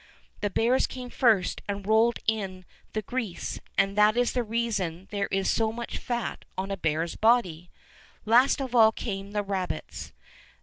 [0.39, 3.05] The bears came first and rolled in the 57 Fairy Tale Bears
[3.53, 7.69] grease, and that is the reason there is so much fat on a bear's body.
[8.25, 10.11] Last of all came the rabbits.